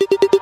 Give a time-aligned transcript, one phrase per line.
[0.00, 0.39] Thank you.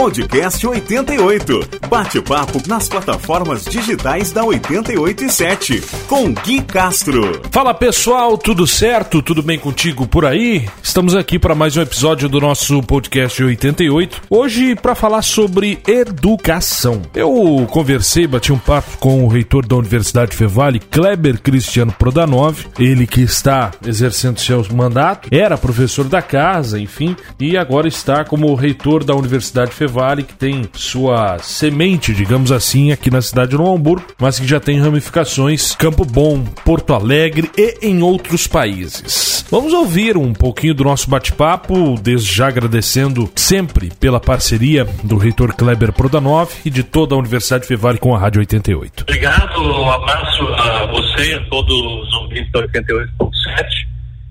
[0.00, 1.60] Podcast 88.
[1.90, 5.82] Bate-papo nas plataformas digitais da 887.
[6.08, 7.42] Com Gui Castro.
[7.50, 9.20] Fala pessoal, tudo certo?
[9.20, 10.66] Tudo bem contigo por aí?
[10.82, 14.22] Estamos aqui para mais um episódio do nosso podcast 88.
[14.30, 17.02] Hoje para falar sobre educação.
[17.14, 22.64] Eu conversei, bati um papo com o reitor da Universidade Fevale, Kleber Cristiano Prodanov.
[22.78, 28.54] Ele que está exercendo seu mandato, era professor da casa, enfim, e agora está como
[28.54, 29.89] reitor da Universidade Fevale,
[30.22, 34.60] que tem sua semente, digamos assim, aqui na cidade de Novo Hamburgo, mas que já
[34.60, 39.44] tem ramificações Campo Bom, Porto Alegre e em outros países.
[39.50, 45.54] Vamos ouvir um pouquinho do nosso bate-papo, desde já agradecendo sempre pela parceria do reitor
[45.54, 49.02] Kleber Prodanov e de toda a Universidade Fevale com a Rádio 88.
[49.02, 53.06] Obrigado, um abraço a você e a todos os ouvintes da 88.7,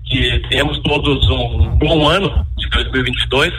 [0.06, 3.52] que tenhamos todos um bom ano de 2022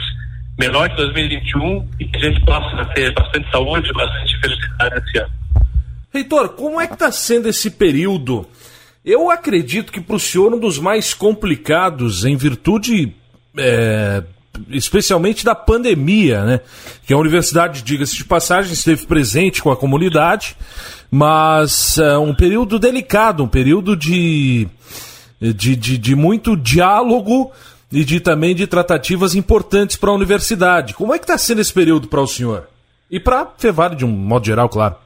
[0.58, 5.32] melhor de 2021 e que a gente possa ter bastante saúde, bastante felicidade esse ano.
[6.12, 8.46] Reitor, como é que está sendo esse período?
[9.04, 13.14] Eu acredito que para o senhor um dos mais complicados, em virtude
[13.56, 14.22] é,
[14.70, 16.60] especialmente da pandemia, né?
[17.06, 20.56] Que a universidade, diga-se de passagem, esteve presente com a comunidade,
[21.10, 24.68] mas é um período delicado, um período de,
[25.40, 27.50] de, de, de muito diálogo
[27.92, 30.94] e de também de tratativas importantes para a universidade.
[30.94, 32.68] Como é que está sendo esse período para o senhor?
[33.10, 34.96] E para a Fevale de um modo geral, claro.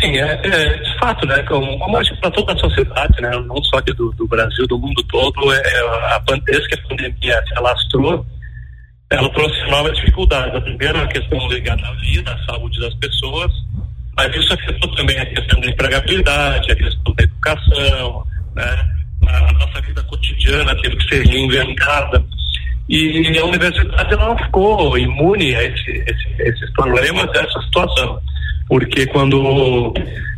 [0.00, 1.42] Sim, é, é de fato, né?
[1.44, 3.30] Como acho para toda a sociedade, né?
[3.46, 5.80] Não só aqui do, do Brasil, do mundo todo, é, é
[6.14, 8.26] a, desde que a pandemia se alastrou,
[9.10, 10.54] ela trouxe novas dificuldades.
[10.54, 13.52] A primeira é a questão ligada à vida, à saúde das pessoas,
[14.16, 19.01] mas isso afetou também a questão da empregabilidade, a questão da educação, né?
[19.28, 22.24] A nossa vida cotidiana teve que ser reinventada.
[22.88, 28.20] E a universidade não ficou imune a esse, esse, esses problemas, a essa situação.
[28.68, 29.94] Porque quando,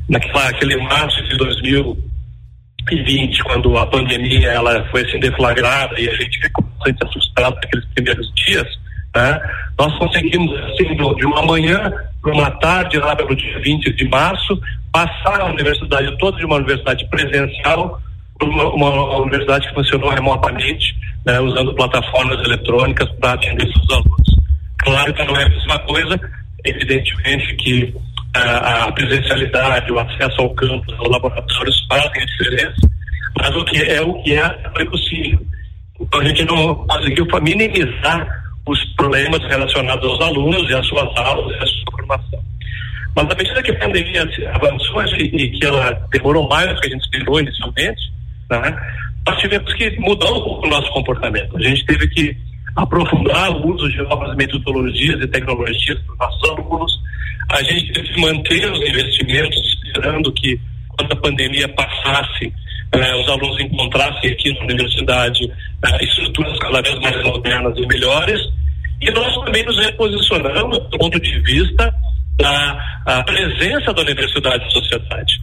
[0.08, 6.38] naquela, aquele março de 2020, quando a pandemia ela foi assim deflagrada e a gente
[6.40, 8.66] ficou bastante assustado naqueles primeiros dias,
[9.16, 9.40] né,
[9.78, 14.60] nós conseguimos, assim, de uma manhã para uma tarde, lá pelo dia 20 de março,
[14.92, 18.00] passar a universidade toda de uma universidade presencial
[18.42, 20.94] uma, uma universidade que funcionou remotamente,
[21.26, 24.34] né, usando plataformas eletrônicas para atender seus alunos.
[24.78, 26.20] Claro que não é a mesma coisa,
[26.64, 27.94] evidentemente que
[28.34, 32.90] a, a presencialidade, o acesso ao campus, aos laboratórios fazem diferença,
[33.38, 35.40] mas o que é o que é foi possível.
[36.00, 38.26] Então a gente não conseguiu minimizar
[38.66, 42.44] os problemas relacionados aos alunos e às suas aulas e à sua formação.
[43.14, 46.90] Mas à medida que a pandemia avançou e que ela demorou mais do que a
[46.90, 48.13] gente esperou inicialmente,
[48.50, 48.76] né?
[49.26, 51.56] nós tivemos que mudar um pouco o nosso comportamento.
[51.56, 52.36] A gente teve que
[52.76, 57.00] aprofundar o uso de novas metodologias e tecnologias para os nossos alunos.
[57.50, 62.52] A gente teve que manter os investimentos, esperando que, quando a pandemia passasse,
[62.92, 65.50] eh, os alunos encontrassem aqui na universidade
[65.84, 68.40] eh, estruturas cada vez mais modernas e melhores.
[69.00, 71.94] E nós também nos reposicionamos do ponto de vista
[72.36, 75.34] da presença da universidade na sociedade.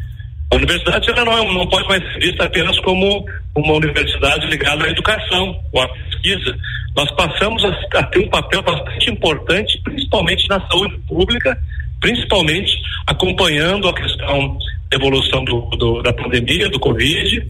[0.51, 3.25] A universidade ela não, é, não pode mais ser vista apenas como
[3.55, 6.55] uma universidade ligada à educação ou à pesquisa.
[6.95, 11.57] Nós passamos a, a ter um papel bastante importante, principalmente na saúde pública,
[12.01, 12.71] principalmente
[13.07, 14.57] acompanhando a questão
[14.89, 17.47] da evolução do, do, da pandemia, do Covid.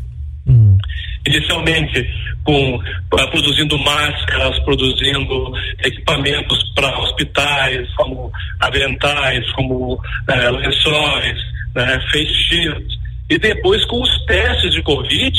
[0.48, 0.78] Hum.
[1.26, 2.08] Inicialmente
[2.44, 11.40] com uh, produzindo máscaras, produzindo equipamentos para hospitais, como aventais, como uh, lençóis,
[11.76, 12.86] né, fez shield,
[13.30, 15.32] e depois com os testes de Covid,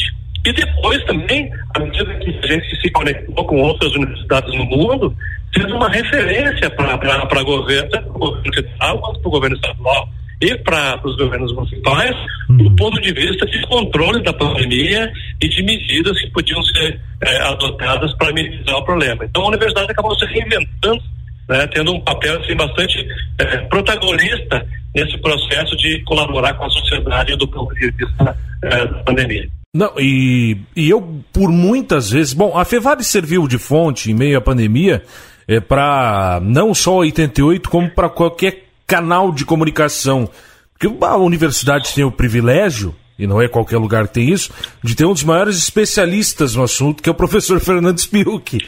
[0.44, 5.16] e depois também, à medida que a gente se conectou com outras universidades no mundo,
[5.56, 9.56] sendo uma referência para o governo, tanto para o governo federal quanto para o governo
[9.56, 10.08] estadual
[10.40, 12.16] e para os governos municipais,
[12.48, 12.56] uhum.
[12.56, 17.36] do ponto de vista de controle da pandemia e de medidas que podiam ser é,
[17.42, 19.24] adotadas para minimizar o problema.
[19.24, 21.00] Então a universidade acabou se reinventando,
[21.48, 23.06] né, tendo um papel assim, bastante
[23.38, 29.02] é, protagonista nesse processo de colaborar com a sociedade do ponto de vista é, da
[29.04, 29.48] pandemia.
[29.74, 32.34] Não, e, e eu, por muitas vezes.
[32.34, 35.02] Bom, a Fevale serviu de fonte em meio à pandemia
[35.48, 40.28] é, para não só 88, como para qualquer canal de comunicação.
[40.72, 44.94] Porque a universidade tem o privilégio, e não é qualquer lugar que tem isso, de
[44.94, 48.58] ter um dos maiores especialistas no assunto, que é o professor Fernando Spiuk.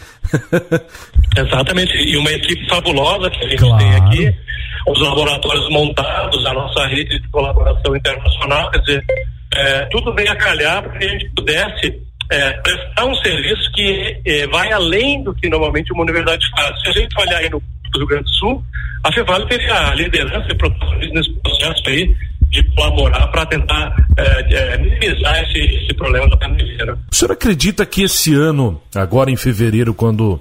[1.36, 3.78] Exatamente, e uma equipe fabulosa que a gente claro.
[3.78, 4.34] tem aqui
[4.86, 9.04] os laboratórios montados, a nossa rede de colaboração internacional, quer dizer,
[9.54, 14.20] é, tudo vem a calhar para que a gente pudesse é, prestar um serviço que
[14.26, 16.80] é, vai além do que normalmente uma universidade faz.
[16.82, 17.62] Se a gente olhar aí no
[17.96, 18.64] Rio Grande do Sul,
[19.04, 22.16] a FEVAL teve a liderança e protagonismo nesse processo aí
[22.54, 26.86] de colaborar para tentar é, é, minimizar esse, esse, problema da pandemia.
[26.86, 26.96] Né?
[27.10, 30.40] O senhor acredita que esse ano, agora em fevereiro, quando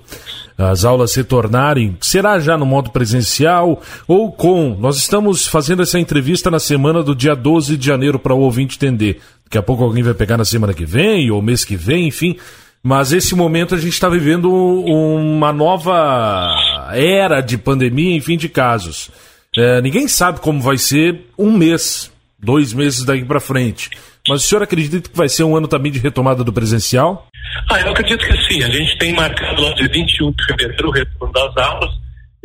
[0.56, 4.78] as aulas retornarem, será já no modo presencial ou com?
[4.80, 8.76] Nós estamos fazendo essa entrevista na semana do dia 12 de janeiro para o ouvinte
[8.76, 9.20] entender.
[9.46, 12.38] Daqui a pouco alguém vai pegar na semana que vem ou mês que vem, enfim.
[12.84, 16.56] Mas esse momento a gente está vivendo uma nova
[16.92, 19.10] era de pandemia em fim de casos.
[19.56, 23.90] É, ninguém sabe como vai ser um mês, dois meses daqui para frente.
[24.28, 27.28] Mas o senhor acredita que vai ser um ano também de retomada do presencial?
[27.70, 28.64] Ah, eu acredito que sim.
[28.64, 31.92] A gente tem marcado lá de 21 de fevereiro o retorno das aulas.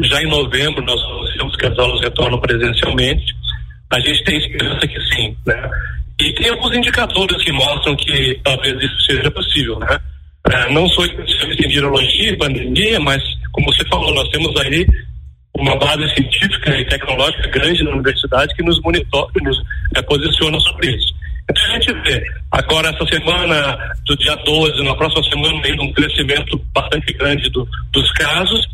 [0.01, 3.35] Já em novembro nós anunciamos que as aulas retornam presencialmente.
[3.91, 5.71] A gente tem esperança que sim, né?
[6.21, 9.99] E tem alguns indicadores que mostram que talvez isso seja possível, né?
[10.51, 13.23] É, não sou especialista em virologia pandemia, mas
[13.53, 14.87] como você falou, nós temos aí
[15.59, 19.59] uma base científica e tecnológica grande na universidade que nos monitora, nos
[19.97, 21.15] é, posiciona sobre isso.
[21.51, 22.23] Então a gente vê
[22.53, 27.67] agora essa semana do dia 12, na próxima semana, ainda um crescimento bastante grande do,
[27.91, 28.67] dos casos.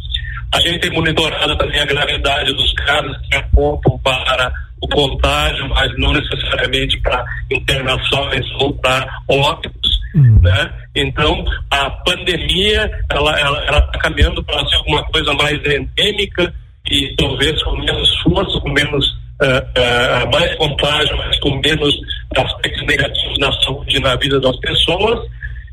[0.53, 5.91] A gente tem monitorado também a gravidade dos casos que apontam para o contágio, mas
[5.99, 10.41] não necessariamente para internações ou para óbitos, uhum.
[10.43, 10.71] né?
[10.95, 16.53] Então, a pandemia, ela ela está caminhando para ser alguma coisa mais endêmica
[16.91, 19.07] e talvez com menos força, com menos
[19.43, 21.95] uh, uh, mais contágio, mas com menos
[22.37, 25.29] aspectos negativos na saúde e na vida das pessoas.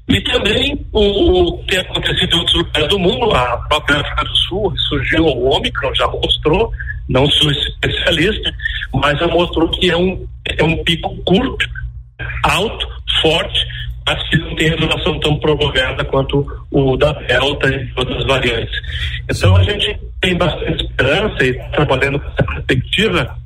[0.07, 4.35] E também o, que tem acontecido em outros lugares do mundo, a própria África do
[4.35, 6.71] Sul surgiu o Ômicron, já mostrou,
[7.07, 8.53] não sou especialista,
[8.93, 11.65] mas já mostrou que é um, é um pico curto,
[12.43, 12.87] alto,
[13.21, 13.59] forte,
[14.05, 18.81] mas que não tem resolução tão prolongada quanto o da Delta e outras variantes.
[19.29, 23.37] Então a gente tem bastante esperança e trabalhando com essa perspectiva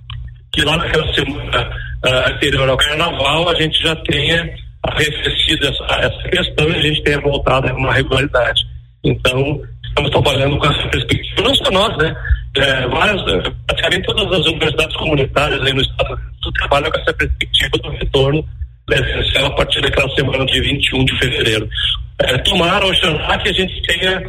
[0.52, 1.70] que lá naquela semana
[2.06, 4.50] uh, anterior ao carnaval a gente já tenha
[4.84, 8.62] arrefecido essa, essa questão e a gente tenha voltado a uma regularidade.
[9.04, 12.16] Então, estamos trabalhando com essa perspectiva, não só nós, né?
[12.58, 13.22] É, várias,
[13.68, 16.18] praticamente todas as universidades comunitárias aí no estado
[16.56, 18.46] trabalham com essa perspectiva do retorno
[18.86, 21.70] presencial a partir daquela semana de 21 de fevereiro.
[22.20, 24.24] É, tomara, oxalá que a gente tenha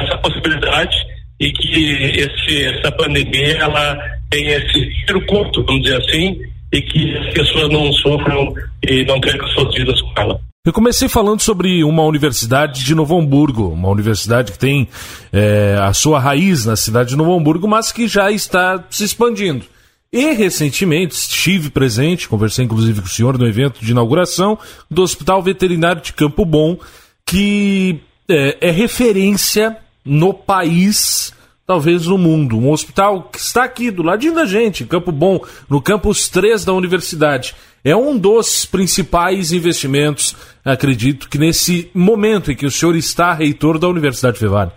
[0.00, 0.96] essa possibilidade
[1.40, 3.96] e que esse, essa pandemia ela
[4.30, 6.40] tenha esse tiro curto, vamos dizer assim,
[6.72, 8.52] e que as pessoas não sofram
[8.86, 10.40] e não percam suas vidas com ela.
[10.66, 14.88] Eu comecei falando sobre uma universidade de Novo Hamburgo, uma universidade que tem
[15.32, 19.64] é, a sua raiz na cidade de Novo Hamburgo, mas que já está se expandindo.
[20.10, 24.58] E recentemente estive presente, conversei inclusive com o senhor no evento de inauguração
[24.90, 26.78] do Hospital Veterinário de Campo Bom,
[27.26, 31.34] que é, é referência no país,
[31.66, 32.58] talvez no mundo.
[32.58, 36.64] Um hospital que está aqui do ladinho da gente, em Campo Bom, no campus 3
[36.64, 37.54] da universidade.
[37.84, 40.34] É um dos principais investimentos,
[40.64, 44.72] acredito, que nesse momento em que o senhor está reitor da Universidade Fevale.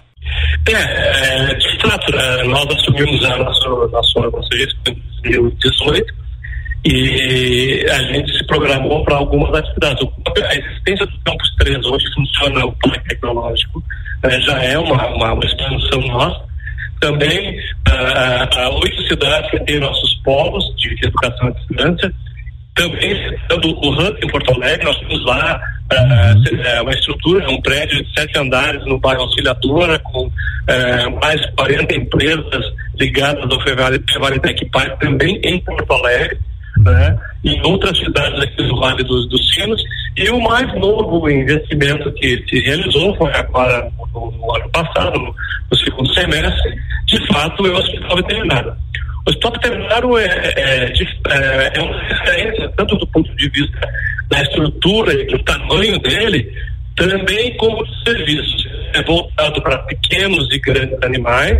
[0.67, 3.69] É, é, de fato, é, nós assumimos a nossa,
[4.89, 6.21] em 2018
[6.83, 10.07] e a gente se programou para algumas atividades.
[10.37, 13.83] A existência do Campus 3 hoje funciona o parque tecnológico,
[14.23, 16.51] é, já é uma, uma, uma expansão nossa.
[16.99, 22.13] Também há oito cidades que têm nossos polos de educação à distância.
[22.75, 23.13] Também,
[23.51, 25.61] o Hub em Porto Alegre, nós temos lá
[25.91, 31.95] uh, uma estrutura, um prédio de sete andares no bairro Auxiliadora, com uh, mais 40
[31.95, 32.65] empresas
[33.01, 36.37] ligadas ao Tech Park, também em Porto Alegre
[36.83, 39.81] né, em outras cidades aqui do Vale dos, dos Sinos.
[40.17, 45.33] E o mais novo investimento que se realizou foi agora no, no ano passado, no,
[45.71, 46.75] no, segundo semestre,
[47.07, 48.75] de fato, é o Hospital Veterinário.
[49.25, 53.89] O Hospital Veterinário é, é, é, é uma referência, tanto do ponto de vista
[54.29, 56.51] da estrutura e do tamanho dele,
[56.95, 58.67] também como de serviços.
[58.93, 61.57] É voltado para pequenos e grandes animais.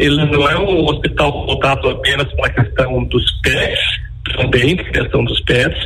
[0.00, 3.78] Ele não é um hospital voltado apenas para a questão dos pets,
[4.34, 5.78] também, questão dos pets.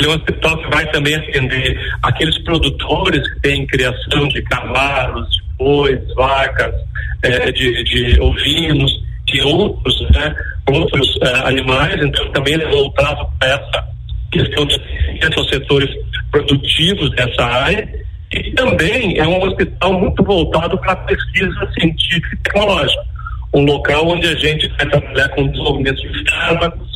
[0.00, 5.30] Ele é um hospital que vai também atender aqueles produtores que têm criação de cavalos,
[5.30, 6.74] de bois, vacas,
[7.22, 8.90] é, de, de ovinos
[9.32, 10.34] e outros, né,
[10.68, 12.02] outros é, animais.
[12.02, 13.84] Então, também ele é voltado para essa
[14.32, 14.80] questão de
[15.48, 15.90] setores
[16.32, 17.88] produtivos dessa área.
[18.32, 23.13] E também é um hospital muito voltado para a pesquisa científica e tecnológica.
[23.54, 26.88] Um local onde a gente vai trabalhar com desenvolvimento de fármacos,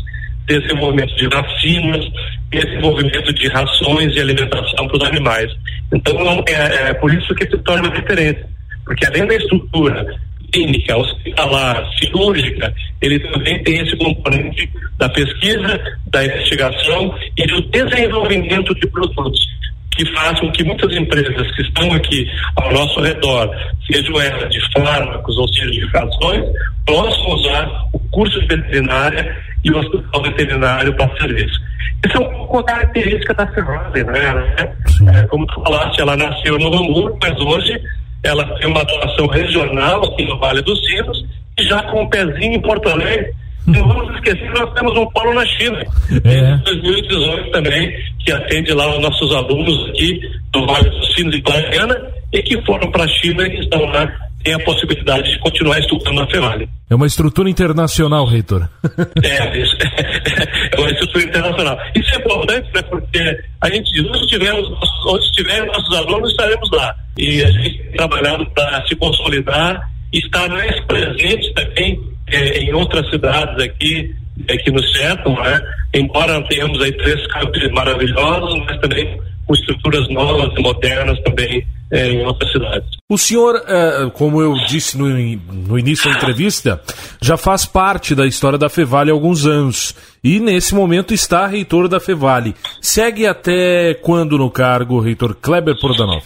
[0.47, 2.05] desenvolvimento de vacinas,
[2.51, 5.53] desenvolvimento de rações e alimentação para os animais.
[5.93, 8.45] Então, é, é, por isso que se torna diferente,
[8.85, 10.05] porque além da estrutura
[10.53, 18.75] clínica, hospitalar, cirúrgica, ele também tem esse componente da pesquisa, da investigação e do desenvolvimento
[18.75, 19.58] de produtos
[19.99, 23.51] que façam com que muitas empresas que estão aqui ao nosso redor,
[23.91, 26.45] sejam elas de fármacos ou seja de rações,
[26.87, 31.61] possam usar o curso de veterinária e o hospital veterinário para serviço.
[32.07, 34.75] Isso é um pouco a característica da Ferrari, né?
[35.15, 37.81] É, como tu falaste, ela nasceu no Hamburgo, mas hoje
[38.23, 41.25] ela tem uma atuação regional aqui no Vale dos Sinos
[41.59, 43.33] e já com um pezinho em Porto Alegre.
[43.67, 45.85] Não vamos esquecer que nós temos um polo na China.
[46.25, 46.55] É.
[46.55, 47.93] Em 2018 também,
[48.29, 50.21] que atende lá os nossos alunos aqui
[50.53, 51.97] do Vale dos Sinos e Guarana
[52.31, 54.07] e que foram para a China e estão lá
[54.45, 56.69] tem a possibilidade de continuar estudando na FEVALE.
[56.89, 58.69] É uma estrutura internacional, reitor.
[59.25, 61.79] é, isso, é uma estrutura internacional.
[61.97, 64.69] Isso é importante, né, porque a gente diz, onde estivermos,
[65.07, 66.95] onde estiverem nossos alunos, estaremos lá.
[67.17, 73.11] E a gente tem trabalhado para se consolidar estar mais presente também é, em outras
[73.11, 74.15] cidades aqui,
[74.51, 75.61] aqui no centro, né?
[75.95, 82.11] embora tenhamos aí três campos maravilhosos, mas também com estruturas novas e modernas também é,
[82.11, 82.89] em outras cidades.
[83.09, 86.81] O senhor, é, como eu disse no, no, início da entrevista,
[87.21, 91.89] já faz parte da história da Fevale há alguns anos e nesse momento está reitor
[91.89, 92.55] da Fevale.
[92.83, 96.23] Segue até quando no cargo, reitor Kleber Pordanov?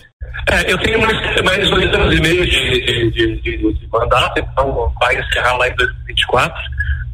[0.51, 4.93] É, eu tenho mais, mais dois anos e meio de, de, de, de mandato, então
[5.01, 6.61] vai encerrar lá em 2024.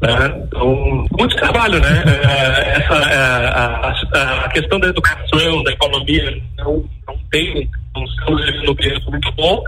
[0.01, 0.43] Né?
[0.47, 2.03] Então, muito trabalho, né?
[2.07, 8.05] É, essa, é, a, a, a, questão da educação, da economia, não, não tem, não
[8.05, 9.61] estamos vivendo um período muito bom,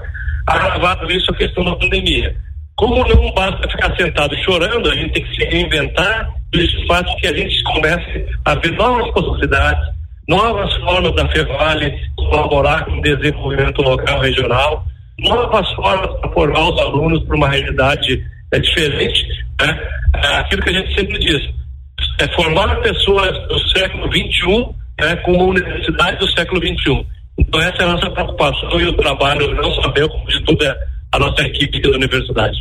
[0.48, 2.34] agravado isso a questão da pandemia.
[2.78, 7.16] Como não basta ficar sentado chorando, a gente tem que se reinventar, isso faz com
[7.18, 9.84] que a gente comece a ver novas possibilidades,
[10.30, 14.86] novas formas da Fevale colaborar com o desenvolvimento local regional,
[15.20, 19.26] novas formas para formar os alunos para uma realidade é, diferente,
[19.60, 19.80] né?
[20.24, 21.42] É aquilo que a gente sempre diz,
[22.20, 27.06] é formar pessoas do século XXI né, com uma universidade do século XXI.
[27.40, 30.78] Então essa é a nossa preocupação e o trabalho, não meu, como de toda
[31.12, 32.58] a nossa equipe da universidade.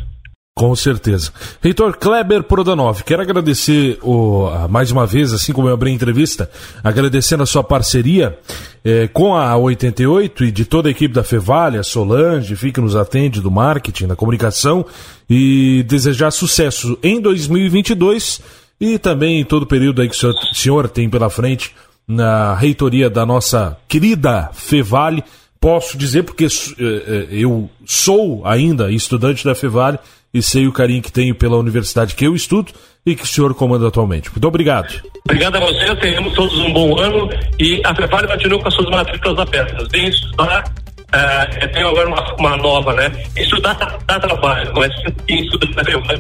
[0.57, 1.33] Com certeza.
[1.63, 6.51] Reitor Kleber Prodanov, quero agradecer o, mais uma vez, assim como eu abri a entrevista,
[6.85, 8.37] agradecendo a sua parceria
[8.85, 13.41] eh, com a 88 e de toda a equipe da Fevalha, Solange, Fique nos atende
[13.41, 14.85] do marketing, da comunicação
[15.31, 18.43] e desejar sucesso em 2022
[18.81, 21.73] e também em todo o período aí que o senhor, o senhor tem pela frente
[22.09, 25.23] na reitoria da nossa querida Fevale.
[25.61, 26.49] Posso dizer porque eh,
[26.81, 29.99] eh, eu sou ainda estudante da Fevale
[30.33, 32.73] e sei o carinho que tenho pela universidade que eu estudo
[33.05, 34.31] e que o senhor comanda atualmente.
[34.31, 35.03] Muito obrigado.
[35.25, 38.91] Obrigado a você, tenhamos todos um bom ano e a Prepare continua com as suas
[38.91, 39.89] matrículas abertas.
[39.93, 40.65] Vem estudar
[41.11, 43.13] Uh, eu tenho agora uma, uma nova, né?
[43.37, 44.93] Estudar dá, dá trabalho, mas
[45.27, 45.67] quem estuda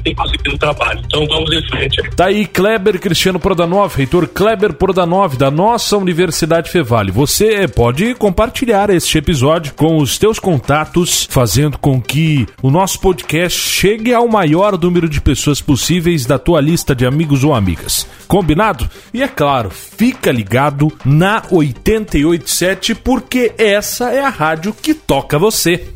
[0.02, 1.00] tem conseguido trabalho.
[1.04, 2.02] Então vamos em frente.
[2.16, 7.12] Tá aí Kleber Cristiano Prodanov, reitor Kleber Prodanov, da nossa Universidade Fevale.
[7.12, 13.58] Você pode compartilhar este episódio com os teus contatos, fazendo com que o nosso podcast
[13.58, 18.08] chegue ao maior número de pessoas possíveis da tua lista de amigos ou amigas.
[18.26, 18.88] Combinado?
[19.14, 25.94] E é claro, fica ligado na 887 porque essa é a rádio que toca você.